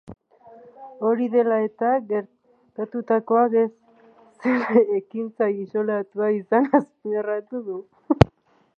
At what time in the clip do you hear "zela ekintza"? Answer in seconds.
3.67-5.53